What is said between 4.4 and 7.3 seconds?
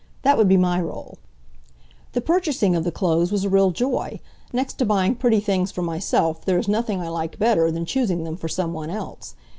Next to buying pretty things for myself there is nothing I